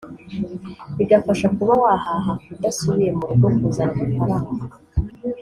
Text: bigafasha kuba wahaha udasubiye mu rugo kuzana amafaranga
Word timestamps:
bigafasha 0.97 1.47
kuba 1.55 1.73
wahaha 1.83 2.31
udasubiye 2.55 3.11
mu 3.17 3.23
rugo 3.29 3.47
kuzana 3.57 3.93
amafaranga 4.23 4.65